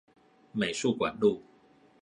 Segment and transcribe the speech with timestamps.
[0.51, 1.43] 美術館路